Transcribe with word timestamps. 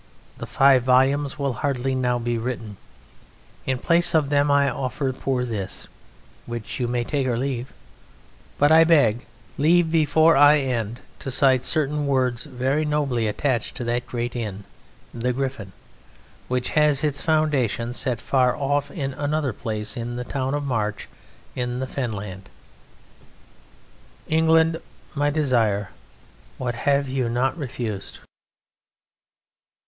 The 0.39 0.47
five 0.47 0.81
volumes 0.81 1.37
will 1.37 1.53
hardly 1.53 1.93
now 1.93 2.17
be 2.17 2.35
written. 2.39 2.77
In 3.67 3.77
place 3.77 4.15
of 4.15 4.29
them 4.29 4.49
I 4.49 4.67
offer 4.67 5.13
poor 5.13 5.45
this, 5.45 5.87
which 6.47 6.79
you 6.79 6.87
may 6.87 7.03
take 7.03 7.27
or 7.27 7.37
leave. 7.37 7.71
But 8.57 8.71
I 8.71 8.83
beg 8.83 9.27
leave 9.59 9.91
before 9.91 10.35
I 10.35 10.57
end 10.57 11.01
to 11.19 11.29
cite 11.29 11.63
certain 11.63 12.07
words 12.07 12.45
very 12.45 12.83
nobly 12.83 13.27
attached 13.27 13.75
to 13.75 13.83
that 13.83 14.07
great 14.07 14.35
inn 14.35 14.63
"The 15.13 15.33
Griffin," 15.33 15.71
which 16.47 16.69
has 16.69 17.03
its 17.03 17.21
foundation 17.21 17.93
set 17.93 18.19
far 18.19 18.55
off 18.57 18.89
in 18.89 19.13
another 19.13 19.53
place, 19.53 19.95
in 19.95 20.15
the 20.15 20.23
town 20.23 20.55
of 20.55 20.63
March, 20.63 21.07
in 21.55 21.77
the 21.77 21.85
Fen 21.85 22.11
Land: 22.11 22.49
"England 24.27 24.81
my 25.13 25.29
desire, 25.29 25.89
what 26.57 26.73
have 26.73 27.07
you 27.07 27.29
not 27.29 27.55
refused?" 27.55 28.17